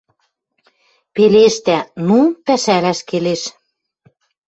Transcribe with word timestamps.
Пелештӓ: 1.13 1.77
«Ну, 2.07 2.19
пӓшӓлӓш 2.45 2.99
келеш». 3.09 3.41